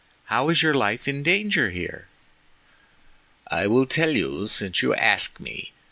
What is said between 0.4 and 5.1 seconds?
is your life in danger here?" "I will tell you since you